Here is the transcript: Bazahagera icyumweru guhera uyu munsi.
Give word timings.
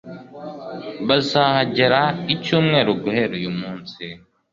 Bazahagera 1.07 1.99
icyumweru 2.33 2.89
guhera 3.01 3.33
uyu 3.39 3.51
munsi. 3.59 4.03